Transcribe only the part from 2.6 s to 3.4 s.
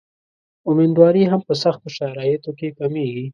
کمېږي.